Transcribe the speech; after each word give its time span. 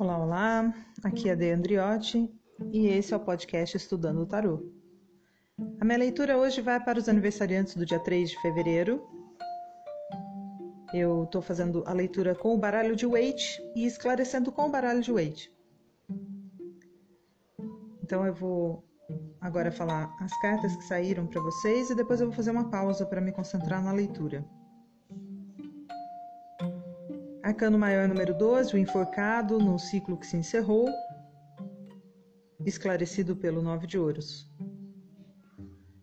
Olá, 0.00 0.16
olá. 0.16 0.74
Aqui 1.04 1.28
é 1.28 1.32
a 1.32 1.34
De 1.34 1.50
Andriotti 1.50 2.26
e 2.72 2.86
esse 2.86 3.12
é 3.12 3.16
o 3.18 3.20
podcast 3.20 3.76
Estudando 3.76 4.22
o 4.22 4.26
Tarô. 4.26 4.66
A 5.78 5.84
minha 5.84 5.98
leitura 5.98 6.38
hoje 6.38 6.62
vai 6.62 6.82
para 6.82 6.98
os 6.98 7.06
aniversariantes 7.06 7.76
do 7.76 7.84
dia 7.84 7.98
3 7.98 8.30
de 8.30 8.40
fevereiro. 8.40 9.06
Eu 10.94 11.24
estou 11.24 11.42
fazendo 11.42 11.84
a 11.86 11.92
leitura 11.92 12.34
com 12.34 12.54
o 12.54 12.58
baralho 12.58 12.96
de 12.96 13.04
Waite 13.04 13.60
e 13.76 13.84
esclarecendo 13.84 14.50
com 14.50 14.68
o 14.68 14.70
baralho 14.70 15.02
de 15.02 15.12
Waite. 15.12 15.52
Então 18.02 18.24
eu 18.24 18.32
vou 18.32 18.82
agora 19.38 19.70
falar 19.70 20.16
as 20.18 20.34
cartas 20.40 20.74
que 20.76 20.84
saíram 20.84 21.26
para 21.26 21.42
vocês 21.42 21.90
e 21.90 21.94
depois 21.94 22.22
eu 22.22 22.28
vou 22.28 22.34
fazer 22.34 22.52
uma 22.52 22.70
pausa 22.70 23.04
para 23.04 23.20
me 23.20 23.32
concentrar 23.32 23.84
na 23.84 23.92
leitura. 23.92 24.48
Arcano 27.50 27.76
Maior 27.76 28.06
número 28.06 28.32
12, 28.32 28.76
o 28.76 28.78
enforcado 28.78 29.58
no 29.58 29.76
ciclo 29.76 30.16
que 30.16 30.24
se 30.24 30.36
encerrou, 30.36 30.88
esclarecido 32.64 33.34
pelo 33.34 33.60
Nove 33.60 33.88
de 33.88 33.98
Ouros. 33.98 34.48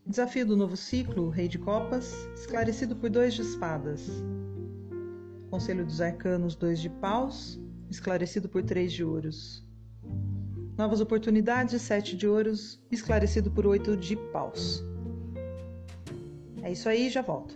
Desafio 0.06 0.46
do 0.46 0.58
novo 0.58 0.76
ciclo, 0.76 1.30
Rei 1.30 1.48
de 1.48 1.58
Copas, 1.58 2.14
esclarecido 2.36 2.98
por 2.98 3.10
Dois 3.10 3.34
de 3.34 3.44
Espadas. 3.44 4.10
Conselho 5.50 5.86
dos 5.86 6.02
Arcanos, 6.02 6.54
Dois 6.54 6.82
de 6.82 6.90
Paus, 6.90 7.58
esclarecido 7.90 8.50
por 8.50 8.62
Três 8.64 8.92
de 8.92 9.06
Ouros. 9.06 9.66
Novas 10.78 11.00
oportunidades, 11.00 11.82
Sete 11.82 12.18
de 12.18 12.28
Ouros, 12.28 12.84
esclarecido 12.92 13.50
por 13.50 13.66
Oito 13.66 13.95
de 13.95 14.18
Paus. 14.34 14.84
É 16.62 16.73
isso 16.73 16.90
aí, 16.90 17.09
já 17.09 17.22
volto. 17.22 17.56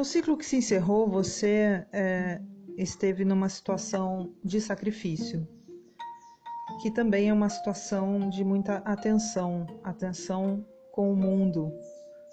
No 0.00 0.04
ciclo 0.06 0.34
que 0.34 0.46
se 0.46 0.56
encerrou, 0.56 1.06
você 1.06 1.86
é, 1.92 2.40
esteve 2.78 3.22
numa 3.22 3.50
situação 3.50 4.32
de 4.42 4.58
sacrifício, 4.58 5.46
que 6.80 6.90
também 6.90 7.28
é 7.28 7.34
uma 7.34 7.50
situação 7.50 8.30
de 8.30 8.42
muita 8.42 8.76
atenção 8.78 9.66
atenção 9.84 10.64
com 10.90 11.12
o 11.12 11.14
mundo, 11.14 11.70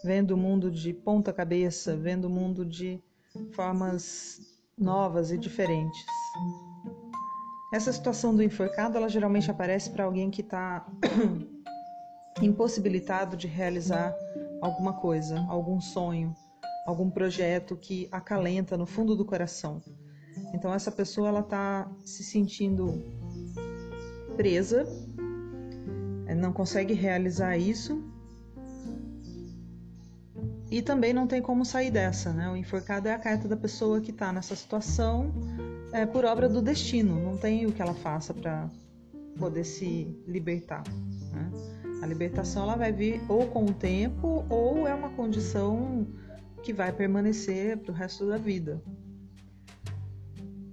vendo 0.02 0.32
o 0.32 0.38
mundo 0.38 0.72
de 0.72 0.94
ponta 0.94 1.34
cabeça, 1.34 1.94
vendo 1.98 2.24
o 2.24 2.30
mundo 2.30 2.66
de 2.66 3.04
formas 3.52 4.40
novas 4.78 5.30
e 5.34 5.38
diferentes. 5.38 6.06
Essa 7.74 7.92
situação 7.92 8.34
do 8.34 8.42
enforcado, 8.42 8.96
ela 8.96 9.10
geralmente 9.10 9.52
aparece 9.52 9.90
para 9.90 10.06
alguém 10.06 10.32
que 10.32 10.40
está 10.40 10.88
impossibilitado 12.42 13.36
de 13.36 13.46
realizar 13.46 14.16
alguma 14.62 14.94
coisa, 14.94 15.46
algum 15.50 15.82
sonho 15.82 16.34
algum 16.88 17.10
projeto 17.10 17.76
que 17.76 18.08
acalenta 18.10 18.78
no 18.78 18.86
fundo 18.86 19.14
do 19.14 19.26
coração. 19.26 19.82
Então 20.54 20.74
essa 20.74 20.90
pessoa 20.90 21.28
ela 21.28 21.42
está 21.42 21.92
se 22.06 22.24
sentindo 22.24 23.04
presa, 24.38 24.88
eh, 26.28 26.34
não 26.34 26.54
consegue 26.54 26.94
realizar 26.94 27.58
isso 27.58 28.02
e 30.72 30.82
também 30.82 31.12
não 31.12 31.28
tem 31.28 31.42
como 31.42 31.66
sair 31.66 31.92
dessa, 31.92 32.32
né? 32.32 32.50
O 32.50 32.56
enforcado 32.56 33.10
é 33.10 33.14
a 33.14 33.20
carta 33.20 33.50
da 33.50 33.58
pessoa 33.58 34.00
que 34.00 34.12
está 34.12 34.32
nessa 34.32 34.56
situação 34.56 35.34
é, 35.92 36.06
por 36.06 36.24
obra 36.24 36.48
do 36.48 36.62
destino, 36.62 37.20
não 37.20 37.38
tem 37.38 37.66
o 37.66 37.74
que 37.74 37.82
ela 37.82 37.94
faça 37.94 38.34
para 38.34 38.70
poder 39.38 39.66
se 39.66 40.08
libertar. 40.26 40.84
Né? 41.34 41.52
A 42.02 42.06
libertação 42.06 42.64
ela 42.64 42.78
vai 42.78 42.94
vir 42.94 43.22
ou 43.28 43.48
com 43.48 43.66
o 43.66 43.74
tempo 43.74 44.46
ou 44.50 44.88
é 44.88 44.94
uma 44.94 45.10
condição 45.10 46.08
que 46.64 46.74
vai 46.74 46.92
permanecer 46.92 47.78
para 47.78 47.92
o 47.92 47.96
resto 47.96 48.28
da 48.28 48.38
vida. 48.38 48.82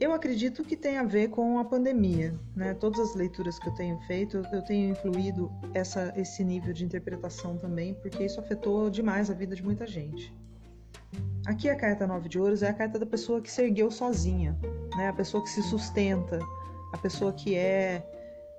Eu 0.01 0.13
acredito 0.13 0.65
que 0.65 0.77
tem 0.77 0.99
a 0.99 1.05
ver 1.05 1.29
com 1.29 1.59
a 1.59 1.65
pandemia, 1.65 2.39
né? 2.55 2.75
Todas 2.75 3.01
as 3.01 3.15
leituras 3.15 3.59
que 3.59 3.69
eu 3.69 3.75
tenho 3.75 3.99
feito, 4.01 4.43
eu 4.53 4.63
tenho 4.63 4.91
incluído 4.91 5.51
essa, 5.73 6.13
esse 6.17 6.45
nível 6.45 6.73
de 6.73 6.85
interpretação 6.85 7.57
também, 7.57 7.95
porque 7.95 8.25
isso 8.25 8.41
afetou 8.41 8.91
demais 8.91 9.31
a 9.31 9.35
vida 9.35 9.55
de 9.55 9.63
muita 9.63 9.87
gente. 9.87 10.35
Aqui 11.47 11.69
a 11.69 11.77
carta 11.77 12.07
9 12.07 12.29
de 12.29 12.39
ouros 12.39 12.63
é 12.63 12.69
a 12.69 12.75
carta 12.75 12.99
da 12.99 13.07
pessoa 13.07 13.41
que 13.41 13.51
se 13.51 13.63
ergueu 13.63 13.91
sozinha, 13.91 14.59
né? 14.97 15.09
A 15.09 15.13
pessoa 15.13 15.43
que 15.43 15.49
se 15.49 15.63
sustenta, 15.63 16.41
a 16.93 16.99
pessoa 16.99 17.33
que 17.33 17.55
é 17.55 18.05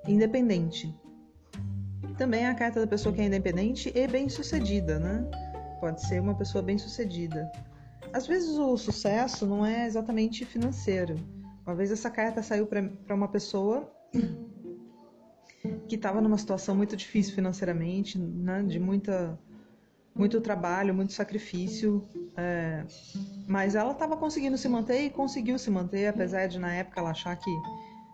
independente. 0.07 0.95
Também 2.17 2.45
é 2.45 2.49
a 2.49 2.55
carta 2.55 2.79
da 2.79 2.87
pessoa 2.87 3.13
que 3.13 3.21
é 3.21 3.25
independente 3.25 3.91
e 3.93 4.07
bem-sucedida, 4.07 4.99
né? 4.99 5.29
Pode 5.75 6.01
ser 6.01 6.21
uma 6.21 6.35
pessoa 6.35 6.61
bem-sucedida. 6.61 7.51
Às 8.13 8.27
vezes 8.27 8.57
o 8.57 8.77
sucesso 8.77 9.45
não 9.45 9.65
é 9.65 9.85
exatamente 9.85 10.45
financeiro. 10.45 11.15
Uma 11.65 11.75
vez 11.75 11.91
essa 11.91 12.09
carta 12.09 12.43
saiu 12.43 12.67
para 12.67 13.15
uma 13.15 13.27
pessoa 13.27 13.91
que 15.87 15.95
estava 15.95 16.21
numa 16.21 16.37
situação 16.37 16.75
muito 16.75 16.95
difícil 16.95 17.33
financeiramente, 17.33 18.17
né, 18.17 18.63
de 18.63 18.79
muita, 18.79 19.37
muito 20.13 20.39
trabalho, 20.39 20.93
muito 20.93 21.13
sacrifício, 21.13 22.03
é, 22.37 22.83
mas 23.47 23.75
ela 23.75 23.91
estava 23.91 24.15
conseguindo 24.15 24.57
se 24.57 24.69
manter 24.69 25.01
e 25.01 25.09
conseguiu 25.09 25.57
se 25.57 25.69
manter, 25.69 26.07
apesar 26.07 26.47
de 26.47 26.59
na 26.59 26.73
época 26.73 26.99
ela 26.99 27.09
achar 27.09 27.35
que, 27.35 27.51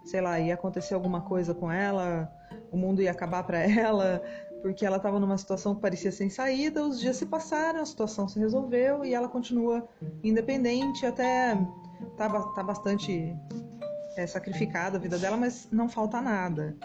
sei 0.06 0.22
lá, 0.22 0.40
ia 0.40 0.54
acontecer 0.54 0.94
alguma 0.94 1.22
coisa 1.22 1.54
com 1.54 1.72
ela, 1.72 2.32
o 2.72 2.78
mundo 2.78 3.02
ia 3.02 3.12
acabar 3.12 3.44
para 3.44 3.60
ela, 3.70 4.22
porque 4.62 4.86
ela 4.86 4.98
estava 4.98 5.20
numa 5.20 5.38
situação 5.38 5.76
que 5.76 5.82
parecia 5.82 6.12
sem 6.12 6.30
saída. 6.30 6.84
Os 6.84 7.00
dias 7.00 7.18
se 7.18 7.26
passaram, 7.26 7.82
a 7.82 7.86
situação 7.86 8.28
se 8.28 8.40
resolveu 8.40 9.04
e 9.04 9.14
ela 9.14 9.28
continua 9.28 9.88
independente, 10.24 11.06
até 11.06 11.56
tá, 12.18 12.30
tá 12.30 12.64
bastante 12.64 13.36
é, 14.16 14.28
sacrificada 14.28 14.98
a 14.98 15.00
vida 15.00 15.18
dela, 15.18 15.38
mas 15.38 15.68
não 15.72 15.90
falta 15.90 16.22
nada. 16.22 16.76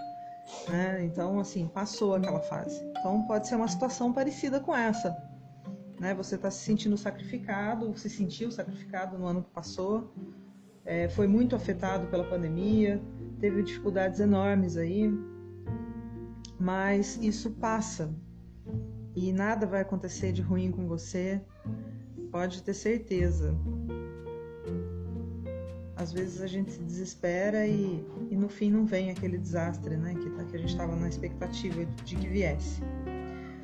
Né? 0.68 1.04
Então, 1.04 1.38
assim, 1.38 1.68
passou 1.68 2.14
aquela 2.14 2.40
fase. 2.40 2.82
Então, 2.98 3.22
pode 3.26 3.46
ser 3.46 3.56
uma 3.56 3.68
situação 3.68 4.12
parecida 4.12 4.60
com 4.60 4.74
essa. 4.74 5.16
Né? 6.00 6.14
Você 6.14 6.36
está 6.36 6.50
se 6.50 6.64
sentindo 6.64 6.96
sacrificado, 6.96 7.96
se 7.98 8.08
sentiu 8.08 8.50
sacrificado 8.50 9.18
no 9.18 9.26
ano 9.26 9.42
que 9.42 9.50
passou, 9.50 10.12
é, 10.84 11.08
foi 11.08 11.26
muito 11.26 11.56
afetado 11.56 12.06
pela 12.06 12.24
pandemia, 12.24 13.02
teve 13.40 13.62
dificuldades 13.62 14.20
enormes 14.20 14.76
aí 14.76 15.10
mas 16.58 17.18
isso 17.22 17.50
passa 17.52 18.14
e 19.14 19.32
nada 19.32 19.66
vai 19.66 19.80
acontecer 19.80 20.32
de 20.32 20.42
ruim 20.42 20.70
com 20.70 20.86
você, 20.86 21.40
pode 22.30 22.62
ter 22.62 22.74
certeza. 22.74 23.56
Às 25.96 26.12
vezes 26.12 26.42
a 26.42 26.46
gente 26.46 26.72
se 26.72 26.82
desespera 26.82 27.66
e, 27.66 28.06
e 28.30 28.36
no 28.36 28.48
fim 28.48 28.70
não 28.70 28.84
vem 28.84 29.10
aquele 29.10 29.38
desastre 29.38 29.96
né, 29.96 30.14
que, 30.14 30.28
que 30.28 30.56
a 30.56 30.58
gente 30.58 30.68
estava 30.68 30.94
na 30.94 31.08
expectativa 31.08 31.86
de 32.04 32.16
que 32.16 32.28
viesse. 32.28 32.82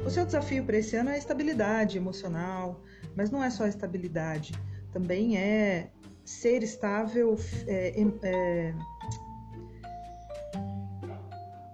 O 0.04 0.10
seu 0.10 0.24
desafio 0.24 0.64
para 0.64 0.78
esse 0.78 0.96
ano 0.96 1.10
é 1.10 1.14
a 1.14 1.18
estabilidade 1.18 1.98
emocional, 1.98 2.82
mas 3.14 3.30
não 3.30 3.44
é 3.44 3.50
só 3.50 3.64
a 3.64 3.68
estabilidade, 3.68 4.54
também 4.90 5.36
é 5.36 5.90
ser 6.24 6.62
estável 6.62 7.36
é, 7.66 8.00
é, 8.22 8.74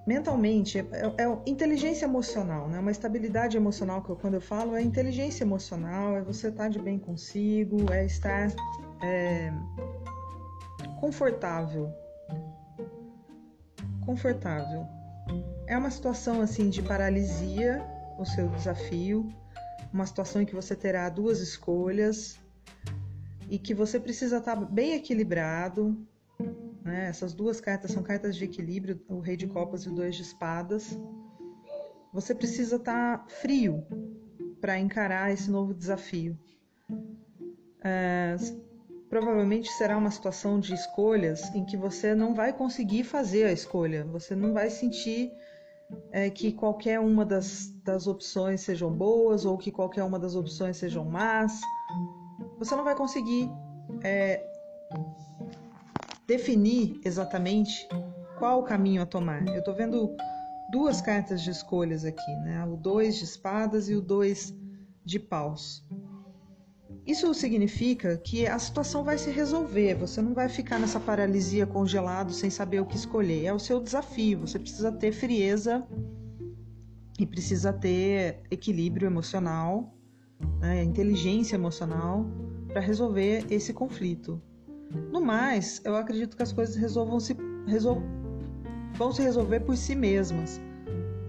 mentalmente, 0.08 0.78
é, 0.78 0.86
é, 0.90 1.24
é, 1.24 1.38
inteligência 1.44 2.06
emocional, 2.06 2.66
né? 2.66 2.78
Uma 2.78 2.90
estabilidade 2.90 3.58
emocional 3.58 4.02
que 4.02 4.08
eu, 4.08 4.16
quando 4.16 4.34
eu 4.34 4.40
falo 4.40 4.74
é 4.74 4.80
inteligência 4.80 5.44
emocional, 5.44 6.16
é 6.16 6.22
você 6.22 6.48
estar 6.48 6.70
de 6.70 6.78
bem 6.78 6.98
consigo, 6.98 7.92
é 7.92 8.06
estar 8.06 8.48
é, 9.02 9.52
confortável. 10.98 11.92
Confortável. 14.06 14.86
É 15.66 15.76
uma 15.76 15.90
situação 15.90 16.40
assim 16.40 16.70
de 16.70 16.80
paralisia, 16.82 17.84
o 18.18 18.24
seu 18.24 18.48
desafio, 18.48 19.28
uma 19.92 20.06
situação 20.06 20.40
em 20.40 20.46
que 20.46 20.54
você 20.54 20.74
terá 20.74 21.06
duas 21.10 21.38
escolhas 21.38 22.38
e 23.50 23.58
que 23.58 23.74
você 23.74 24.00
precisa 24.00 24.38
estar 24.38 24.56
bem 24.56 24.94
equilibrado, 24.94 25.94
né? 26.88 27.06
Essas 27.08 27.32
duas 27.32 27.60
cartas 27.60 27.92
são 27.92 28.02
cartas 28.02 28.34
de 28.36 28.44
equilíbrio, 28.44 29.00
o 29.08 29.20
Rei 29.20 29.36
de 29.36 29.46
Copas 29.46 29.82
e 29.84 29.88
o 29.88 29.94
Dois 29.94 30.16
de 30.16 30.22
Espadas. 30.22 30.98
Você 32.12 32.34
precisa 32.34 32.76
estar 32.76 33.18
tá 33.18 33.24
frio 33.28 33.86
para 34.60 34.78
encarar 34.78 35.30
esse 35.30 35.50
novo 35.50 35.74
desafio. 35.74 36.36
É, 37.84 38.34
provavelmente 39.08 39.70
será 39.72 39.96
uma 39.96 40.10
situação 40.10 40.58
de 40.58 40.74
escolhas 40.74 41.54
em 41.54 41.64
que 41.64 41.76
você 41.76 42.14
não 42.14 42.34
vai 42.34 42.52
conseguir 42.52 43.04
fazer 43.04 43.44
a 43.44 43.52
escolha, 43.52 44.04
você 44.04 44.34
não 44.34 44.52
vai 44.52 44.68
sentir 44.70 45.30
é, 46.10 46.28
que 46.28 46.52
qualquer 46.52 47.00
uma 47.00 47.24
das, 47.24 47.70
das 47.84 48.06
opções 48.06 48.60
sejam 48.60 48.90
boas 48.90 49.44
ou 49.44 49.56
que 49.56 49.70
qualquer 49.70 50.04
uma 50.04 50.18
das 50.18 50.34
opções 50.34 50.76
sejam 50.76 51.04
más. 51.04 51.60
você 52.58 52.74
não 52.74 52.84
vai 52.84 52.94
conseguir 52.94 53.50
é, 54.02 54.44
definir 56.28 57.00
exatamente 57.06 57.88
qual 58.38 58.60
o 58.60 58.62
caminho 58.62 59.00
a 59.00 59.06
tomar. 59.06 59.48
Eu 59.48 59.60
estou 59.60 59.74
vendo 59.74 60.14
duas 60.70 61.00
cartas 61.00 61.42
de 61.42 61.50
escolhas 61.50 62.04
aqui, 62.04 62.30
né? 62.44 62.62
O 62.66 62.76
dois 62.76 63.16
de 63.16 63.24
espadas 63.24 63.88
e 63.88 63.94
o 63.94 64.02
dois 64.02 64.54
de 65.02 65.18
paus. 65.18 65.82
Isso 67.06 67.32
significa 67.32 68.18
que 68.18 68.46
a 68.46 68.58
situação 68.58 69.02
vai 69.02 69.16
se 69.16 69.30
resolver, 69.30 69.94
você 69.94 70.20
não 70.20 70.34
vai 70.34 70.50
ficar 70.50 70.78
nessa 70.78 71.00
paralisia 71.00 71.66
congelado 71.66 72.30
sem 72.34 72.50
saber 72.50 72.80
o 72.80 72.84
que 72.84 72.96
escolher. 72.96 73.46
É 73.46 73.52
o 73.54 73.58
seu 73.58 73.80
desafio, 73.80 74.40
você 74.40 74.58
precisa 74.58 74.92
ter 74.92 75.12
frieza 75.12 75.86
e 77.18 77.24
precisa 77.24 77.72
ter 77.72 78.42
equilíbrio 78.50 79.06
emocional, 79.06 79.96
né, 80.60 80.84
inteligência 80.84 81.56
emocional 81.56 82.26
para 82.68 82.82
resolver 82.82 83.46
esse 83.48 83.72
conflito. 83.72 84.42
No 85.12 85.20
mais, 85.20 85.80
eu 85.84 85.96
acredito 85.96 86.36
que 86.36 86.42
as 86.42 86.52
coisas 86.52 86.76
resolvam 86.76 87.20
se, 87.20 87.36
resol, 87.66 88.02
vão 88.94 89.12
se 89.12 89.22
resolver 89.22 89.60
por 89.60 89.76
si 89.76 89.94
mesmas, 89.94 90.60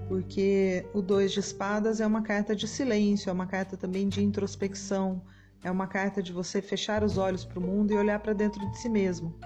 porque 0.08 0.86
o 0.94 1.02
dois 1.02 1.32
de 1.32 1.40
espadas 1.40 2.00
é 2.00 2.08
uma 2.08 2.22
carta 2.22 2.56
de 2.56 2.68
silêncio, 2.68 3.30
é 3.30 3.34
uma 3.34 3.48
carta 3.48 3.76
também 3.76 4.08
de 4.08 4.24
introspecção 4.24 5.22
é 5.64 5.70
uma 5.70 5.88
carta 5.88 6.24
de 6.24 6.32
você 6.32 6.62
fechar 6.62 7.04
os 7.04 7.18
olhos 7.18 7.44
para 7.44 7.60
o 7.60 7.62
mundo 7.62 7.92
e 7.92 7.98
olhar 7.98 8.20
para 8.20 8.34
dentro 8.34 8.60
de 8.72 8.78
si 8.78 8.88
mesmo 8.88 9.38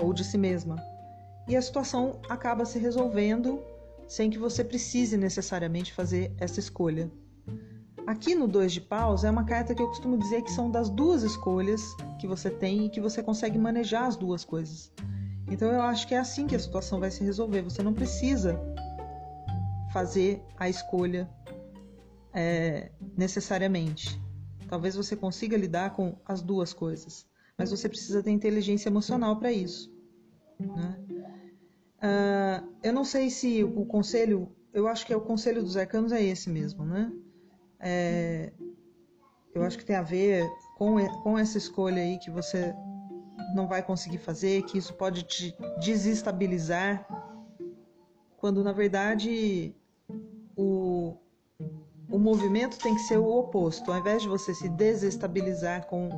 ou 0.00 0.12
de 0.12 0.24
si 0.24 0.36
mesma. 0.36 0.76
E 1.48 1.56
a 1.56 1.62
situação 1.62 2.20
acaba 2.28 2.64
se 2.64 2.78
resolvendo 2.78 3.62
sem 4.08 4.28
que 4.28 4.38
você 4.38 4.64
precise 4.64 5.16
necessariamente 5.16 5.92
fazer 5.92 6.34
essa 6.38 6.58
escolha. 6.58 7.10
Aqui 8.06 8.36
no 8.36 8.46
Dois 8.46 8.72
de 8.72 8.80
Paus 8.80 9.24
é 9.24 9.30
uma 9.30 9.44
carta 9.44 9.74
que 9.74 9.82
eu 9.82 9.88
costumo 9.88 10.16
dizer 10.16 10.42
que 10.42 10.52
são 10.52 10.70
das 10.70 10.88
duas 10.88 11.24
escolhas 11.24 11.82
que 12.20 12.26
você 12.28 12.48
tem 12.48 12.86
e 12.86 12.88
que 12.88 13.00
você 13.00 13.20
consegue 13.20 13.58
manejar 13.58 14.06
as 14.06 14.16
duas 14.16 14.44
coisas. 14.44 14.92
Então 15.50 15.72
eu 15.72 15.82
acho 15.82 16.06
que 16.06 16.14
é 16.14 16.18
assim 16.18 16.46
que 16.46 16.54
a 16.54 16.58
situação 16.58 17.00
vai 17.00 17.10
se 17.10 17.24
resolver. 17.24 17.62
Você 17.62 17.82
não 17.82 17.92
precisa 17.92 18.60
fazer 19.92 20.40
a 20.56 20.68
escolha 20.68 21.28
é, 22.32 22.92
necessariamente. 23.16 24.20
Talvez 24.68 24.94
você 24.94 25.16
consiga 25.16 25.56
lidar 25.56 25.90
com 25.90 26.16
as 26.24 26.40
duas 26.42 26.72
coisas, 26.72 27.26
mas 27.58 27.72
você 27.72 27.88
precisa 27.88 28.22
ter 28.22 28.30
inteligência 28.30 28.88
emocional 28.88 29.36
para 29.36 29.50
isso. 29.50 29.92
Né? 30.60 30.98
Uh, 31.98 32.68
eu 32.84 32.92
não 32.92 33.04
sei 33.04 33.30
se 33.30 33.64
o 33.64 33.84
conselho, 33.84 34.54
eu 34.72 34.86
acho 34.86 35.04
que 35.04 35.12
é 35.12 35.16
o 35.16 35.20
conselho 35.20 35.60
dos 35.60 35.76
arcanos 35.76 36.12
é 36.12 36.22
esse 36.22 36.48
mesmo, 36.48 36.84
né? 36.84 37.10
É, 37.80 38.52
eu 39.54 39.62
acho 39.62 39.78
que 39.78 39.84
tem 39.84 39.96
a 39.96 40.02
ver 40.02 40.46
com, 40.76 40.96
com 41.22 41.38
essa 41.38 41.56
escolha 41.58 42.02
aí 42.02 42.18
que 42.18 42.30
você 42.30 42.74
não 43.54 43.66
vai 43.66 43.82
conseguir 43.82 44.18
fazer, 44.18 44.62
que 44.62 44.78
isso 44.78 44.92
pode 44.94 45.22
te 45.22 45.54
desestabilizar, 45.80 47.06
quando 48.36 48.62
na 48.62 48.72
verdade 48.72 49.74
o, 50.56 51.16
o 52.08 52.18
movimento 52.18 52.78
tem 52.78 52.94
que 52.94 53.00
ser 53.02 53.18
o 53.18 53.28
oposto. 53.28 53.90
Ao 53.90 53.98
invés 53.98 54.22
de 54.22 54.28
você 54.28 54.54
se 54.54 54.68
desestabilizar 54.68 55.86
com 55.86 56.08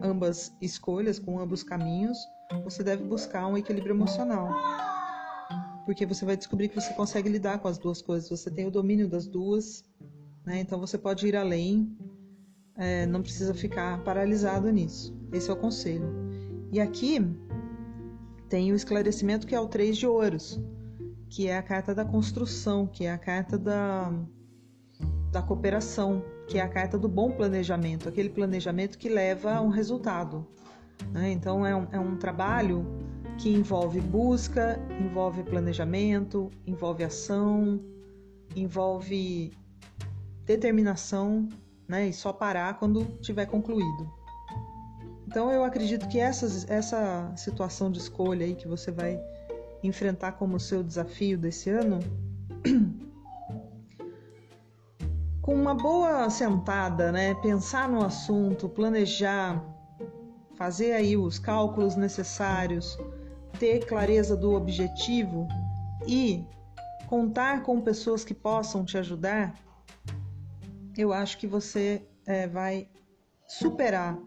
ambas 0.00 0.52
escolhas, 0.60 1.18
com 1.18 1.38
ambos 1.38 1.62
caminhos, 1.62 2.18
você 2.64 2.82
deve 2.82 3.04
buscar 3.04 3.46
um 3.46 3.56
equilíbrio 3.56 3.94
emocional. 3.94 4.48
Porque 5.84 6.04
você 6.04 6.24
vai 6.24 6.36
descobrir 6.36 6.68
que 6.68 6.74
você 6.74 6.92
consegue 6.94 7.28
lidar 7.28 7.58
com 7.58 7.68
as 7.68 7.78
duas 7.78 8.02
coisas, 8.02 8.28
você 8.28 8.50
tem 8.50 8.66
o 8.66 8.70
domínio 8.70 9.08
das 9.08 9.26
duas, 9.26 9.84
né? 10.46 10.60
então 10.60 10.78
você 10.78 10.96
pode 10.96 11.26
ir 11.26 11.36
além, 11.36 11.94
é, 12.76 13.04
não 13.06 13.20
precisa 13.20 13.52
ficar 13.52 14.02
paralisado 14.04 14.70
nisso. 14.70 15.14
Esse 15.32 15.50
é 15.50 15.52
o 15.52 15.56
conselho. 15.56 16.08
E 16.72 16.80
aqui 16.80 17.18
tem 18.48 18.72
o 18.72 18.76
esclarecimento 18.76 19.46
que 19.46 19.54
é 19.54 19.60
o 19.60 19.66
três 19.66 19.96
de 19.96 20.06
ouros, 20.06 20.60
que 21.28 21.48
é 21.48 21.56
a 21.56 21.62
carta 21.62 21.94
da 21.94 22.04
construção, 22.04 22.86
que 22.86 23.04
é 23.04 23.12
a 23.12 23.18
carta 23.18 23.58
da 23.58 24.12
da 25.36 25.42
cooperação, 25.42 26.24
que 26.46 26.58
é 26.58 26.62
a 26.62 26.68
carta 26.68 26.98
do 26.98 27.08
bom 27.08 27.30
planejamento, 27.30 28.08
aquele 28.08 28.30
planejamento 28.30 28.96
que 28.96 29.06
leva 29.06 29.52
a 29.52 29.60
um 29.60 29.68
resultado. 29.68 30.46
Né? 31.12 31.30
Então, 31.30 31.66
é 31.66 31.76
um, 31.76 31.86
é 31.92 32.00
um 32.00 32.16
trabalho 32.16 32.86
que 33.36 33.50
envolve 33.50 34.00
busca, 34.00 34.80
envolve 34.98 35.42
planejamento, 35.42 36.50
envolve 36.66 37.04
ação, 37.04 37.78
envolve 38.54 39.52
determinação 40.46 41.48
né? 41.88 42.08
e 42.08 42.12
só 42.12 42.32
parar 42.32 42.78
quando 42.78 43.04
tiver 43.20 43.46
concluído. 43.46 44.10
Então, 45.26 45.50
eu 45.50 45.64
acredito 45.64 46.08
que 46.08 46.20
essas, 46.20 46.68
essa 46.70 47.32
situação 47.36 47.90
de 47.90 47.98
escolha 47.98 48.46
aí 48.46 48.54
que 48.54 48.68
você 48.68 48.92
vai 48.92 49.20
enfrentar 49.82 50.32
como 50.32 50.58
seu 50.58 50.82
desafio 50.82 51.36
desse 51.36 51.68
ano 51.68 51.98
com 55.42 55.54
uma 55.54 55.74
boa 55.74 56.30
sentada, 56.30 57.12
né, 57.12 57.34
pensar 57.34 57.88
no 57.88 58.04
assunto, 58.04 58.68
planejar, 58.68 59.62
fazer 60.56 60.92
aí 60.92 61.16
os 61.16 61.38
cálculos 61.38 61.96
necessários, 61.96 62.98
ter 63.58 63.84
clareza 63.84 64.36
do 64.36 64.54
objetivo 64.54 65.46
e 66.06 66.44
contar 67.06 67.62
com 67.62 67.80
pessoas 67.80 68.24
que 68.24 68.34
possam 68.34 68.84
te 68.84 68.98
ajudar, 68.98 69.54
eu 71.02 71.12
acho 71.12 71.38
que 71.38 71.46
você 71.46 72.06
é, 72.24 72.46
vai 72.46 72.88
superar 73.46 74.18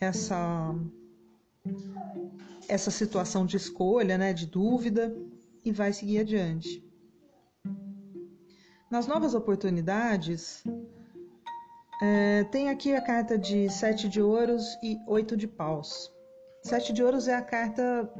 essa 0.00 0.74
essa 2.68 2.90
situação 2.90 3.44
de 3.44 3.56
escolha, 3.56 4.16
né, 4.16 4.32
de 4.32 4.46
dúvida 4.46 5.14
e 5.64 5.72
vai 5.72 5.92
seguir 5.92 6.20
adiante. 6.20 6.84
Nas 8.90 9.06
novas 9.06 9.34
oportunidades, 9.34 10.64
é, 12.02 12.44
tem 12.44 12.70
aqui 12.70 12.94
a 12.94 13.02
carta 13.02 13.36
de 13.36 13.68
sete 13.68 14.08
de 14.08 14.22
ouros 14.22 14.64
e 14.82 14.98
oito 15.06 15.36
de 15.36 15.46
paus. 15.46 16.10
Sete 16.62 16.92
de 16.92 17.02
ouros 17.02 17.28
é 17.28 17.34
a 17.34 17.42
carta 17.42 18.12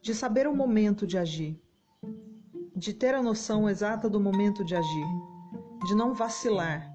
de 0.00 0.14
saber 0.14 0.46
o 0.46 0.54
momento 0.54 1.06
de 1.06 1.18
agir, 1.18 1.60
de 2.74 2.92
ter 2.92 3.14
a 3.14 3.22
noção 3.22 3.68
exata 3.68 4.08
do 4.08 4.20
momento 4.20 4.64
de 4.64 4.74
agir, 4.74 5.06
de 5.86 5.94
não 5.94 6.14
vacilar, 6.14 6.90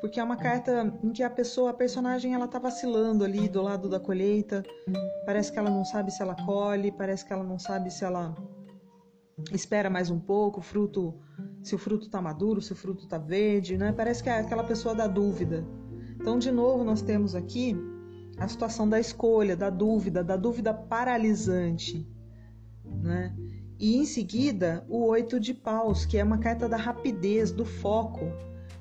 porque 0.00 0.18
é 0.18 0.24
uma 0.24 0.36
carta 0.36 0.92
em 1.02 1.12
que 1.12 1.22
a 1.22 1.30
pessoa, 1.30 1.70
a 1.70 1.74
personagem, 1.74 2.34
ela 2.34 2.48
tá 2.48 2.58
vacilando 2.58 3.24
ali 3.24 3.48
do 3.48 3.62
lado 3.62 3.88
da 3.88 4.00
colheita. 4.00 4.62
Parece 5.24 5.52
que 5.52 5.58
ela 5.58 5.70
não 5.70 5.84
sabe 5.84 6.10
se 6.10 6.20
ela 6.20 6.34
colhe, 6.34 6.90
parece 6.90 7.24
que 7.24 7.32
ela 7.32 7.44
não 7.44 7.58
sabe 7.58 7.90
se 7.90 8.04
ela 8.04 8.34
espera 9.52 9.88
mais 9.88 10.10
um 10.10 10.18
pouco, 10.18 10.60
o 10.60 10.62
fruto 10.62 11.14
se 11.62 11.74
o 11.74 11.78
fruto 11.78 12.06
está 12.06 12.20
maduro, 12.20 12.60
se 12.60 12.72
o 12.72 12.76
fruto 12.76 13.04
está 13.04 13.18
verde, 13.18 13.78
né? 13.78 13.92
Parece 13.92 14.22
que 14.22 14.28
é 14.28 14.40
aquela 14.40 14.64
pessoa 14.64 14.94
da 14.94 15.06
dúvida. 15.06 15.64
Então, 16.20 16.38
de 16.38 16.50
novo, 16.50 16.82
nós 16.82 17.02
temos 17.02 17.34
aqui 17.34 17.76
a 18.38 18.48
situação 18.48 18.88
da 18.88 18.98
escolha, 18.98 19.56
da 19.56 19.70
dúvida, 19.70 20.24
da 20.24 20.36
dúvida 20.36 20.74
paralisante, 20.74 22.08
né? 22.84 23.34
E 23.82 23.96
em 23.96 24.04
seguida, 24.04 24.86
o 24.88 25.06
oito 25.06 25.40
de 25.40 25.52
paus, 25.52 26.06
que 26.06 26.16
é 26.16 26.22
uma 26.22 26.38
carta 26.38 26.68
da 26.68 26.76
rapidez, 26.76 27.50
do 27.50 27.64
foco. 27.64 28.20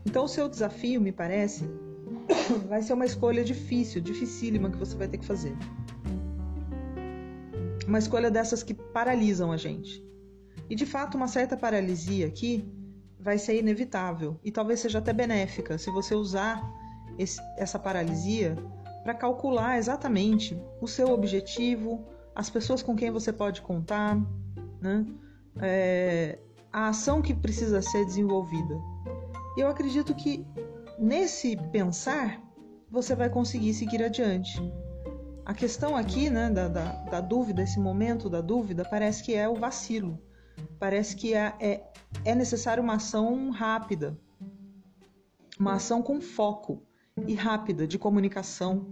Então, 0.05 0.25
o 0.25 0.27
seu 0.27 0.47
desafio, 0.47 1.01
me 1.01 1.11
parece, 1.11 1.67
vai 2.69 2.83
ser 2.83 2.93
uma 2.93 3.07
escolha 3.07 3.43
difícil, 3.43 3.99
dificílima 3.99 4.69
que 4.69 4.77
você 4.77 4.95
vai 4.95 5.07
ter 5.07 5.17
que 5.17 5.25
fazer. 5.25 5.57
Uma 7.87 7.97
escolha 7.97 8.29
dessas 8.29 8.61
que 8.61 8.75
paralisam 8.75 9.51
a 9.51 9.57
gente. 9.57 10.05
E 10.69 10.75
de 10.75 10.85
fato, 10.85 11.17
uma 11.17 11.27
certa 11.27 11.57
paralisia 11.57 12.27
aqui 12.27 12.63
vai 13.19 13.39
ser 13.39 13.57
inevitável 13.57 14.39
e 14.43 14.51
talvez 14.51 14.81
seja 14.81 14.99
até 14.99 15.11
benéfica 15.11 15.79
se 15.79 15.89
você 15.89 16.13
usar 16.13 16.61
esse, 17.17 17.41
essa 17.57 17.79
paralisia 17.79 18.55
para 19.03 19.15
calcular 19.15 19.79
exatamente 19.79 20.55
o 20.79 20.87
seu 20.87 21.09
objetivo, 21.09 22.05
as 22.35 22.51
pessoas 22.51 22.83
com 22.83 22.95
quem 22.95 23.09
você 23.09 23.33
pode 23.33 23.63
contar, 23.63 24.15
né? 24.81 25.05
É, 25.61 26.39
a 26.71 26.89
ação 26.89 27.21
que 27.21 27.33
precisa 27.33 27.81
ser 27.81 28.05
desenvolvida. 28.05 28.79
Eu 29.57 29.67
acredito 29.67 30.15
que 30.15 30.45
nesse 30.97 31.55
pensar 31.71 32.41
você 32.89 33.15
vai 33.15 33.29
conseguir 33.29 33.73
seguir 33.73 34.03
adiante. 34.03 34.59
A 35.45 35.53
questão 35.53 35.95
aqui, 35.95 36.29
né, 36.29 36.49
da, 36.49 36.67
da, 36.67 36.91
da 37.03 37.21
dúvida, 37.21 37.61
esse 37.61 37.79
momento 37.79 38.29
da 38.29 38.41
dúvida, 38.41 38.85
parece 38.89 39.23
que 39.23 39.33
é 39.33 39.47
o 39.47 39.55
vacilo 39.55 40.19
parece 40.79 41.15
que 41.15 41.33
é, 41.33 41.55
é, 41.59 41.91
é 42.25 42.35
necessário 42.35 42.83
uma 42.83 42.95
ação 42.95 43.49
rápida, 43.49 44.17
uma 45.59 45.75
ação 45.75 46.01
com 46.01 46.19
foco 46.21 46.83
e 47.27 47.33
rápida 47.33 47.87
de 47.87 47.97
comunicação, 47.97 48.87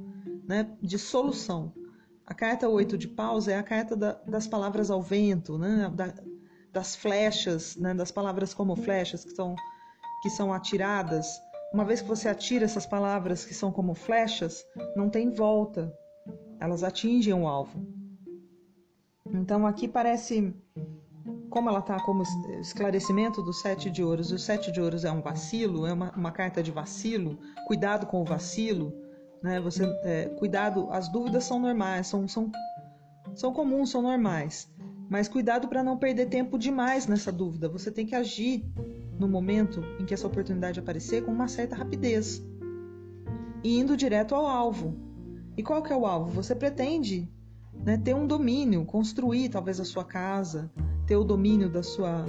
né, 0.48 0.70
de 0.82 0.98
solução. 0.98 1.74
A 2.30 2.34
carta 2.34 2.70
8 2.70 2.98
de 2.98 3.08
paus 3.10 3.50
é 3.50 3.58
a 3.58 3.64
carta 3.64 3.96
da, 3.98 4.14
das 4.26 4.48
palavras 4.48 4.90
ao 4.90 5.02
vento, 5.02 5.58
né, 5.58 5.92
da, 5.94 6.14
das 6.72 6.96
flechas, 6.96 7.76
né, 7.76 7.94
das 7.94 8.12
palavras 8.12 8.54
como 8.54 8.76
flechas 8.76 9.26
que 9.26 9.32
são, 9.32 9.56
que 10.22 10.30
são 10.30 10.54
atiradas 10.54 11.42
uma 11.72 11.86
vez 11.86 12.02
que 12.02 12.08
você 12.08 12.28
atira 12.28 12.66
essas 12.66 12.86
palavras 12.86 13.46
que 13.46 13.54
são 13.54 13.72
como 13.72 13.94
flechas, 13.94 14.66
não 14.96 15.10
tem 15.10 15.30
volta. 15.30 15.94
Elas 16.60 16.84
atingem 16.84 17.34
o 17.34 17.48
alvo. 17.48 17.88
Então 19.32 19.68
aqui 19.68 19.88
parece, 19.88 20.54
como 21.50 21.70
ela 21.70 21.80
está 21.80 22.02
como 22.04 22.24
esclarecimento 22.60 23.44
do 23.44 23.54
sete 23.54 23.90
de 23.92 24.04
ouros, 24.04 24.32
o 24.32 24.40
sete 24.40 24.72
de 24.72 24.82
ouros 24.82 25.06
é 25.06 25.12
um 25.12 25.22
vacilo, 25.22 25.86
é 25.86 25.94
uma, 25.94 26.12
uma 26.16 26.32
carta 26.32 26.64
de 26.64 26.72
vacilo, 26.72 27.38
cuidado 27.68 28.08
com 28.08 28.22
o 28.22 28.26
vacilo, 28.26 28.92
né? 29.42 29.60
Você, 29.60 29.84
é, 30.04 30.26
cuidado, 30.38 30.88
as 30.92 31.10
dúvidas 31.10 31.44
são 31.44 31.60
normais, 31.60 32.08
são, 32.08 32.28
são, 32.28 32.52
são 33.34 33.54
comuns, 33.54 33.90
são 33.90 34.02
normais, 34.02 34.72
mas 35.10 35.28
cuidado 35.28 35.68
para 35.68 35.84
não 35.84 35.98
perder 35.98 36.28
tempo 36.28 36.58
demais 36.58 37.08
nessa 37.08 37.32
dúvida. 37.32 37.68
Você 37.70 37.92
tem 37.92 38.06
que 38.06 38.16
agir 38.16 38.66
no 39.20 39.28
momento 39.28 39.84
em 40.00 40.06
que 40.06 40.14
essa 40.14 40.28
oportunidade 40.28 40.80
aparecer 40.80 41.24
com 41.24 41.32
uma 41.32 41.48
certa 41.48 41.76
rapidez 41.76 42.44
e 43.64 43.78
indo 43.78 43.98
direto 43.98 44.34
ao 44.36 44.46
alvo. 44.46 44.96
E 45.58 45.64
qual 45.64 45.84
que 45.84 45.92
é 45.92 45.96
o 45.96 46.06
alvo? 46.06 46.32
Você 46.32 46.56
pretende 46.56 47.30
né, 47.74 47.98
ter 47.98 48.16
um 48.16 48.26
domínio, 48.26 48.86
construir 48.86 49.50
talvez 49.50 49.80
a 49.80 49.86
sua 49.86 50.06
casa, 50.06 50.72
ter 51.06 51.16
o 51.16 51.24
domínio 51.24 51.70
da 51.70 51.84
sua 51.84 52.26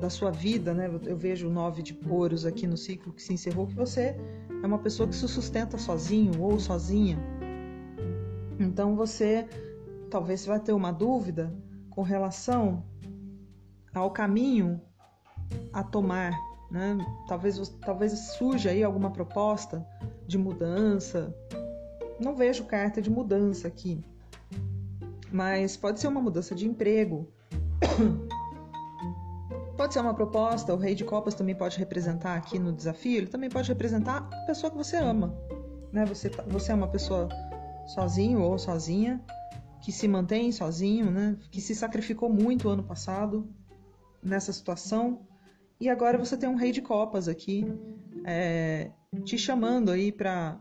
da 0.00 0.10
sua 0.10 0.30
vida, 0.30 0.74
né? 0.74 0.90
Eu 1.06 1.16
vejo 1.16 1.48
nove 1.48 1.82
de 1.82 1.94
poros 1.94 2.44
aqui 2.44 2.66
no 2.66 2.76
ciclo 2.76 3.12
que 3.12 3.22
se 3.22 3.32
encerrou 3.32 3.66
que 3.66 3.74
você 3.74 4.16
é 4.64 4.66
uma 4.66 4.78
pessoa 4.78 5.08
que 5.08 5.14
se 5.14 5.28
sustenta 5.28 5.76
sozinho 5.76 6.42
ou 6.42 6.58
sozinha. 6.58 7.18
Então 8.58 8.96
você 8.96 9.46
talvez 10.10 10.46
vai 10.46 10.58
ter 10.58 10.72
uma 10.72 10.90
dúvida 10.90 11.54
com 11.90 12.02
relação 12.02 12.82
ao 13.94 14.10
caminho 14.10 14.80
a 15.72 15.84
tomar, 15.84 16.32
né? 16.70 16.96
Talvez 17.28 17.68
talvez 17.84 18.12
surja 18.36 18.70
aí 18.70 18.82
alguma 18.82 19.10
proposta 19.10 19.86
de 20.26 20.38
mudança. 20.38 21.32
Não 22.18 22.34
vejo 22.34 22.64
carta 22.64 23.02
de 23.02 23.10
mudança 23.10 23.68
aqui 23.68 24.02
mas 25.34 25.76
pode 25.76 25.98
ser 25.98 26.06
uma 26.06 26.20
mudança 26.20 26.54
de 26.54 26.64
emprego. 26.64 27.28
Pode 29.84 29.92
ser 29.92 30.00
uma 30.00 30.14
proposta, 30.14 30.72
o 30.72 30.78
Rei 30.78 30.94
de 30.94 31.04
Copas 31.04 31.34
também 31.34 31.54
pode 31.54 31.76
representar 31.78 32.36
aqui 32.36 32.58
no 32.58 32.72
desafio, 32.72 33.18
ele 33.18 33.26
também 33.26 33.50
pode 33.50 33.68
representar 33.68 34.26
a 34.32 34.46
pessoa 34.46 34.70
que 34.70 34.78
você 34.78 34.96
ama. 34.96 35.38
Né? 35.92 36.06
Você, 36.06 36.30
tá, 36.30 36.42
você 36.46 36.72
é 36.72 36.74
uma 36.74 36.88
pessoa 36.88 37.28
sozinho 37.88 38.40
ou 38.40 38.58
sozinha, 38.58 39.22
que 39.82 39.92
se 39.92 40.08
mantém 40.08 40.50
sozinho, 40.52 41.10
né? 41.10 41.36
que 41.50 41.60
se 41.60 41.74
sacrificou 41.74 42.30
muito 42.30 42.66
ano 42.66 42.82
passado 42.82 43.46
nessa 44.22 44.54
situação, 44.54 45.20
e 45.78 45.90
agora 45.90 46.16
você 46.16 46.34
tem 46.34 46.48
um 46.48 46.56
Rei 46.56 46.72
de 46.72 46.80
Copas 46.80 47.28
aqui 47.28 47.66
é, 48.24 48.90
te 49.22 49.36
chamando 49.36 49.90
aí 49.90 50.10
para 50.10 50.58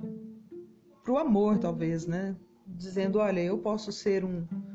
o 1.08 1.18
amor, 1.18 1.60
talvez, 1.60 2.06
né? 2.06 2.36
dizendo: 2.68 3.20
olha, 3.20 3.40
eu 3.40 3.58
posso 3.58 3.90
ser 3.90 4.26
um, 4.26 4.46
um, 4.52 4.73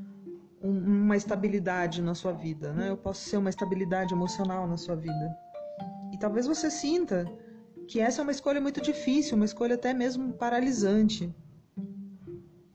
uma 0.61 1.17
estabilidade 1.17 2.03
na 2.03 2.15
sua 2.15 2.33
vida, 2.33 2.73
né? 2.73 2.91
eu 2.91 2.97
posso 2.97 3.29
ser 3.29 3.37
uma 3.37 3.51
estabilidade 3.51 4.13
emocional 4.13 4.67
na 4.67 4.77
sua 4.77 4.97
vida. 4.97 5.37
E 6.13 6.19
talvez 6.19 6.47
você 6.47 6.71
sinta 6.71 7.25
que 7.87 8.01
essa 8.01 8.21
é 8.21 8.23
uma 8.23 8.33
escolha 8.33 8.61
muito 8.61 8.81
difícil, 8.81 9.37
uma 9.37 9.45
escolha 9.45 9.77
até 9.77 9.95
mesmo 9.95 10.33
paralisante. 10.33 11.35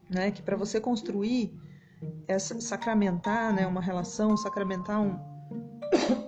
Né? 0.09 0.31
Que 0.31 0.41
para 0.41 0.55
você 0.55 0.79
construir, 0.79 1.53
essa, 2.27 2.59
sacramentar 2.59 3.53
né, 3.53 3.67
uma 3.67 3.81
relação, 3.81 4.35
sacramentar 4.37 5.01
um, 5.01 5.19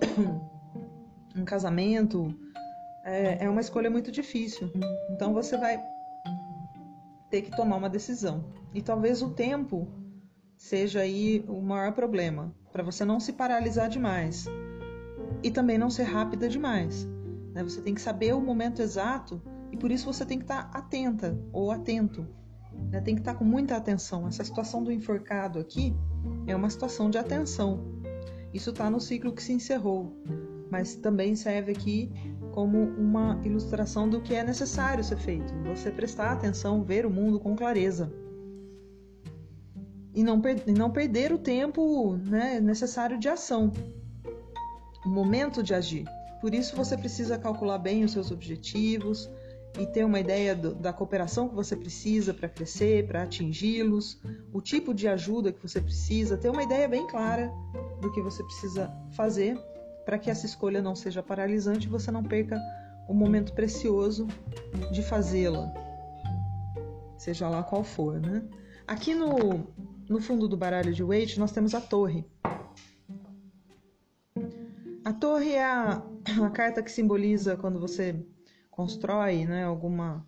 um 1.36 1.44
casamento, 1.44 2.34
é, 3.04 3.44
é 3.44 3.50
uma 3.50 3.60
escolha 3.60 3.90
muito 3.90 4.10
difícil. 4.12 4.70
Então 5.10 5.32
você 5.32 5.56
vai 5.56 5.82
ter 7.30 7.42
que 7.42 7.50
tomar 7.56 7.76
uma 7.76 7.90
decisão. 7.90 8.44
E 8.74 8.82
talvez 8.82 9.22
o 9.22 9.30
tempo 9.30 9.88
seja 10.56 11.00
aí 11.00 11.44
o 11.48 11.60
maior 11.60 11.92
problema, 11.92 12.54
para 12.72 12.82
você 12.82 13.04
não 13.04 13.20
se 13.20 13.32
paralisar 13.32 13.88
demais 13.88 14.46
e 15.42 15.50
também 15.50 15.78
não 15.78 15.90
ser 15.90 16.04
rápida 16.04 16.48
demais. 16.48 17.06
Né? 17.52 17.62
Você 17.62 17.80
tem 17.80 17.94
que 17.94 18.00
saber 18.00 18.34
o 18.34 18.40
momento 18.40 18.82
exato 18.82 19.40
e 19.70 19.76
por 19.76 19.90
isso 19.90 20.12
você 20.12 20.24
tem 20.24 20.38
que 20.38 20.44
estar 20.44 20.70
tá 20.70 20.78
atenta 20.78 21.38
ou 21.52 21.70
atento. 21.70 22.26
Né? 22.90 23.00
Tem 23.00 23.14
que 23.14 23.20
estar 23.20 23.32
tá 23.32 23.38
com 23.38 23.44
muita 23.44 23.76
atenção. 23.76 24.26
Essa 24.26 24.44
situação 24.44 24.82
do 24.82 24.92
enforcado 24.92 25.58
aqui 25.58 25.94
é 26.46 26.54
uma 26.54 26.70
situação 26.70 27.10
de 27.10 27.18
atenção. 27.18 27.84
Isso 28.52 28.70
está 28.70 28.88
no 28.88 29.00
ciclo 29.00 29.32
que 29.32 29.42
se 29.42 29.52
encerrou, 29.52 30.16
mas 30.70 30.94
também 30.96 31.34
serve 31.34 31.72
aqui 31.72 32.10
como 32.52 32.78
uma 32.78 33.38
ilustração 33.44 34.08
do 34.08 34.20
que 34.20 34.34
é 34.34 34.42
necessário 34.42 35.04
ser 35.04 35.18
feito. 35.18 35.52
Você 35.66 35.90
prestar 35.90 36.32
atenção, 36.32 36.82
ver 36.82 37.04
o 37.04 37.10
mundo 37.10 37.38
com 37.38 37.54
clareza. 37.54 38.10
E 40.16 40.24
não, 40.24 40.40
per 40.40 40.62
e 40.66 40.72
não 40.72 40.90
perder 40.90 41.30
o 41.30 41.38
tempo 41.38 42.16
né, 42.16 42.58
necessário 42.58 43.18
de 43.18 43.28
ação, 43.28 43.70
o 45.04 45.08
momento 45.10 45.62
de 45.62 45.74
agir. 45.74 46.06
Por 46.40 46.54
isso 46.54 46.74
você 46.74 46.96
precisa 46.96 47.38
calcular 47.38 47.76
bem 47.76 48.02
os 48.02 48.12
seus 48.12 48.30
objetivos 48.30 49.30
e 49.78 49.86
ter 49.86 50.04
uma 50.04 50.18
ideia 50.18 50.54
do, 50.54 50.74
da 50.74 50.90
cooperação 50.90 51.50
que 51.50 51.54
você 51.54 51.76
precisa 51.76 52.32
para 52.32 52.48
crescer, 52.48 53.06
para 53.06 53.24
atingi-los, 53.24 54.18
o 54.54 54.62
tipo 54.62 54.94
de 54.94 55.06
ajuda 55.06 55.52
que 55.52 55.62
você 55.62 55.82
precisa, 55.82 56.38
ter 56.38 56.48
uma 56.48 56.62
ideia 56.62 56.88
bem 56.88 57.06
clara 57.06 57.52
do 58.00 58.10
que 58.10 58.22
você 58.22 58.42
precisa 58.42 58.90
fazer 59.12 59.58
para 60.06 60.18
que 60.18 60.30
essa 60.30 60.46
escolha 60.46 60.80
não 60.80 60.94
seja 60.94 61.22
paralisante 61.22 61.86
e 61.86 61.90
você 61.90 62.10
não 62.10 62.24
perca 62.24 62.58
o 63.06 63.12
momento 63.12 63.52
precioso 63.52 64.26
de 64.92 65.02
fazê-la, 65.02 65.72
seja 67.18 67.48
lá 67.48 67.62
qual 67.62 67.84
for, 67.84 68.20
né? 68.20 68.42
Aqui 68.86 69.14
no, 69.14 69.66
no 70.08 70.20
fundo 70.20 70.46
do 70.46 70.56
baralho 70.56 70.92
de 70.94 71.02
Waite 71.02 71.40
nós 71.40 71.50
temos 71.50 71.74
a 71.74 71.80
torre. 71.80 72.24
A 75.04 75.12
torre 75.12 75.52
é 75.52 75.64
a, 75.64 76.02
a 76.44 76.50
carta 76.50 76.82
que 76.82 76.90
simboliza 76.90 77.56
quando 77.56 77.80
você 77.80 78.24
constrói 78.70 79.44
né, 79.44 79.64
alguma, 79.64 80.24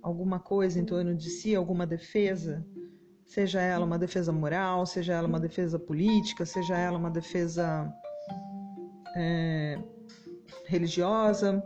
alguma 0.00 0.38
coisa 0.38 0.80
em 0.80 0.84
torno 0.84 1.14
de 1.14 1.28
si, 1.28 1.54
alguma 1.54 1.86
defesa, 1.86 2.64
seja 3.26 3.60
ela 3.60 3.84
uma 3.84 3.98
defesa 3.98 4.32
moral, 4.32 4.86
seja 4.86 5.12
ela 5.12 5.28
uma 5.28 5.40
defesa 5.40 5.78
política, 5.78 6.46
seja 6.46 6.78
ela 6.78 6.96
uma 6.96 7.10
defesa 7.10 7.92
é, 9.16 9.78
religiosa. 10.66 11.62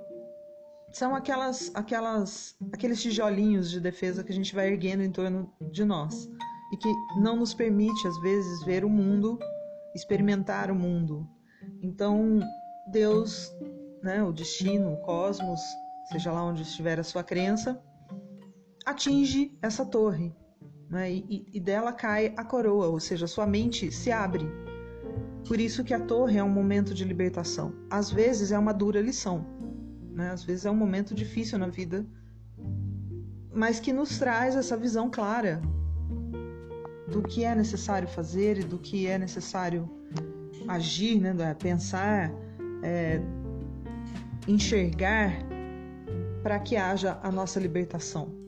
São 0.92 1.14
aquelas, 1.14 1.70
aquelas, 1.74 2.56
aqueles 2.72 3.00
tijolinhos 3.00 3.70
de 3.70 3.80
defesa 3.80 4.24
que 4.24 4.32
a 4.32 4.34
gente 4.34 4.54
vai 4.54 4.68
erguendo 4.68 5.02
em 5.02 5.10
torno 5.10 5.52
de 5.70 5.84
nós 5.84 6.28
e 6.72 6.76
que 6.76 6.92
não 7.20 7.36
nos 7.36 7.54
permite, 7.54 8.06
às 8.06 8.20
vezes, 8.20 8.64
ver 8.64 8.84
o 8.84 8.88
mundo, 8.88 9.38
experimentar 9.94 10.70
o 10.70 10.74
mundo. 10.74 11.28
Então, 11.82 12.40
Deus, 12.90 13.52
né, 14.02 14.22
o 14.22 14.32
destino, 14.32 14.92
o 14.92 14.96
cosmos, 14.98 15.60
seja 16.10 16.32
lá 16.32 16.44
onde 16.44 16.62
estiver 16.62 16.98
a 16.98 17.04
sua 17.04 17.22
crença, 17.22 17.80
atinge 18.84 19.56
essa 19.62 19.84
torre 19.84 20.34
né, 20.88 21.10
e, 21.12 21.46
e 21.52 21.60
dela 21.60 21.92
cai 21.92 22.34
a 22.36 22.44
coroa, 22.44 22.88
ou 22.88 22.98
seja, 22.98 23.26
sua 23.26 23.46
mente 23.46 23.92
se 23.92 24.10
abre 24.10 24.48
por 25.46 25.60
isso 25.60 25.82
que 25.82 25.94
a 25.94 25.98
torre 25.98 26.38
é 26.38 26.44
um 26.44 26.48
momento 26.48 26.94
de 26.94 27.04
libertação. 27.04 27.74
Às 27.90 28.10
vezes 28.10 28.52
é 28.52 28.58
uma 28.58 28.72
dura 28.72 29.00
lição, 29.00 29.44
né? 30.20 30.30
às 30.30 30.44
vezes 30.44 30.66
é 30.66 30.70
um 30.70 30.76
momento 30.76 31.14
difícil 31.14 31.58
na 31.58 31.66
vida, 31.66 32.06
mas 33.52 33.80
que 33.80 33.92
nos 33.92 34.18
traz 34.18 34.54
essa 34.54 34.76
visão 34.76 35.10
clara 35.10 35.60
do 37.08 37.22
que 37.22 37.44
é 37.44 37.54
necessário 37.54 38.06
fazer 38.06 38.58
e 38.58 38.62
do 38.62 38.78
que 38.78 39.06
é 39.06 39.18
necessário 39.18 39.90
agir, 40.68 41.20
né? 41.20 41.54
pensar, 41.54 42.30
é, 42.82 43.20
enxergar 44.46 45.32
para 46.42 46.58
que 46.60 46.76
haja 46.76 47.18
a 47.22 47.30
nossa 47.30 47.58
libertação. 47.58 48.38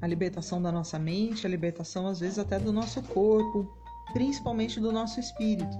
A 0.00 0.06
libertação 0.06 0.62
da 0.62 0.70
nossa 0.70 0.98
mente, 0.98 1.46
a 1.46 1.50
libertação 1.50 2.06
às 2.06 2.20
vezes 2.20 2.38
até 2.38 2.58
do 2.58 2.72
nosso 2.72 3.02
corpo, 3.02 3.68
principalmente 4.12 4.80
do 4.80 4.92
nosso 4.92 5.20
espírito. 5.20 5.76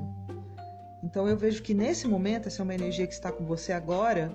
Então 1.08 1.26
eu 1.26 1.38
vejo 1.38 1.62
que 1.62 1.72
nesse 1.72 2.06
momento, 2.06 2.48
essa 2.48 2.60
é 2.60 2.64
uma 2.64 2.74
energia 2.74 3.06
que 3.06 3.14
está 3.14 3.32
com 3.32 3.46
você 3.46 3.72
agora, 3.72 4.30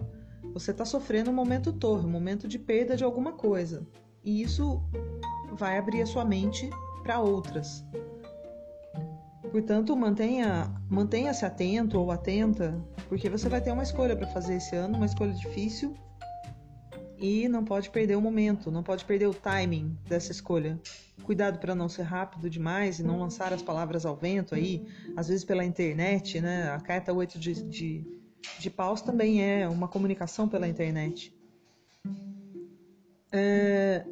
você 0.56 0.72
está 0.72 0.84
sofrendo 0.84 1.30
um 1.30 1.34
momento 1.34 1.72
torre, 1.72 2.04
um 2.04 2.10
momento 2.10 2.48
de 2.48 2.58
perda 2.58 2.98
de 2.98 3.04
alguma 3.04 3.34
coisa. 3.34 3.86
E 4.24 4.42
isso 4.42 4.82
vai 5.52 5.78
abrir 5.78 6.02
a 6.02 6.06
sua 6.08 6.26
mente 6.26 6.68
para 7.04 7.20
outras. 7.20 7.86
Portanto, 9.52 9.96
mantenha, 9.96 10.74
mantenha-se 10.90 11.46
atento 11.46 12.00
ou 12.00 12.10
atenta, 12.10 12.84
porque 13.08 13.30
você 13.30 13.48
vai 13.48 13.62
ter 13.62 13.72
uma 13.72 13.84
escolha 13.84 14.16
para 14.16 14.26
fazer 14.26 14.56
esse 14.56 14.76
ano, 14.76 14.98
uma 14.98 15.06
escolha 15.06 15.32
difícil, 15.34 15.94
e 17.20 17.48
não 17.48 17.64
pode 17.64 17.92
perder 17.92 18.16
o 18.16 18.22
momento, 18.22 18.72
não 18.72 18.82
pode 18.82 19.06
perder 19.06 19.28
o 19.28 19.34
timing 19.34 19.96
dessa 20.10 20.32
escolha. 20.32 20.80
Cuidado 21.24 21.58
para 21.60 21.74
não 21.74 21.88
ser 21.88 22.04
rápido 22.04 22.50
demais 22.50 23.00
e 23.00 23.04
não 23.04 23.20
lançar 23.20 23.54
as 23.54 23.62
palavras 23.62 24.06
ao 24.06 24.16
vento 24.16 24.54
aí, 24.54 24.86
às 25.16 25.30
vezes 25.30 25.46
pela 25.46 25.64
internet, 25.64 26.42
né? 26.42 26.70
A 26.72 26.80
carta 26.80 27.14
8 27.14 27.40
de, 27.40 27.64
de, 27.64 28.06
de 28.60 28.70
paus 28.70 29.02
também 29.02 29.42
é 29.42 29.68
uma 29.68 29.88
comunicação 29.88 30.50
pela 30.50 30.68
internet. 30.68 31.34
É, 33.32 34.06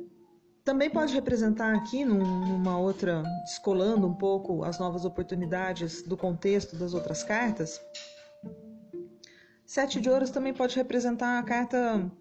também 0.63 0.89
pode 0.89 1.13
representar 1.13 1.75
aqui, 1.75 2.05
num, 2.05 2.17
numa 2.17 2.77
outra, 2.77 3.23
descolando 3.43 4.07
um 4.07 4.13
pouco 4.13 4.63
as 4.63 4.79
novas 4.79 5.03
oportunidades 5.03 6.01
do 6.03 6.15
contexto 6.15 6.75
das 6.77 6.93
outras 6.93 7.23
cartas. 7.23 7.81
Sete 9.65 9.99
de 9.99 10.09
ouros 10.09 10.29
também 10.29 10.53
pode 10.53 10.75
representar 10.75 11.39
a 11.39 11.43
carta 11.43 12.11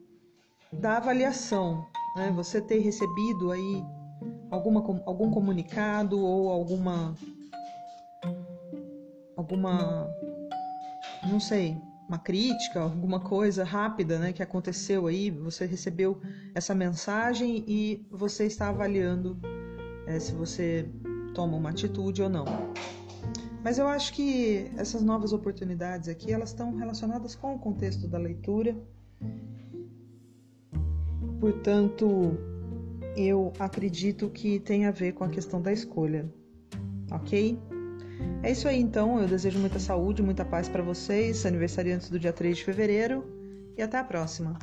da 0.73 0.97
avaliação, 0.97 1.87
né? 2.17 2.33
Você 2.35 2.61
ter 2.61 2.79
recebido 2.79 3.51
aí 3.51 3.83
alguma, 4.51 4.81
algum 5.07 5.31
comunicado 5.31 6.21
ou 6.21 6.51
alguma 6.51 7.15
alguma 9.37 10.09
não 11.29 11.41
sei 11.41 11.77
uma 12.09 12.19
crítica, 12.19 12.81
alguma 12.81 13.21
coisa 13.21 13.63
rápida 13.63 14.19
né, 14.19 14.33
que 14.33 14.43
aconteceu 14.43 15.07
aí, 15.07 15.31
você 15.31 15.65
recebeu 15.65 16.21
essa 16.53 16.75
mensagem 16.75 17.65
e 17.69 18.05
você 18.11 18.47
está 18.47 18.69
avaliando 18.69 19.39
é, 20.09 20.19
se 20.19 20.33
você 20.33 20.91
toma 21.37 21.57
uma 21.57 21.71
atitude 21.71 22.21
ou 22.21 22.29
não. 22.29 22.45
Mas 23.63 23.79
eu 23.79 23.87
acho 23.87 24.13
que 24.13 24.73
essas 24.77 25.05
novas 25.05 25.33
oportunidades 25.33 26.09
aqui, 26.09 26.33
elas 26.33 26.49
estão 26.49 26.75
relacionadas 26.75 27.37
com 27.37 27.55
o 27.55 27.59
contexto 27.61 28.09
da 28.09 28.19
leitura. 28.19 28.77
Portanto, 31.39 32.37
eu 33.27 33.53
acredito 33.59 34.29
que 34.31 34.61
tem 34.61 34.87
a 34.87 34.91
ver 34.91 35.13
com 35.13 35.25
a 35.25 35.29
questão 35.29 35.61
da 35.61 35.73
escolha. 35.73 36.33
OK? 37.11 37.59
É 38.43 38.51
isso 38.51 38.69
aí 38.69 38.81
então, 38.81 39.21
eu 39.21 39.29
desejo 39.29 39.59
muita 39.59 39.79
saúde, 39.79 40.23
muita 40.23 40.45
paz 40.45 40.69
para 40.69 40.83
vocês, 40.83 41.45
aniversariantes 41.45 42.09
do 42.09 42.19
dia 42.19 42.33
3 42.33 42.57
de 42.57 42.65
fevereiro, 42.65 43.25
e 43.77 43.83
até 43.83 43.99
a 43.99 44.05
próxima. 44.05 44.59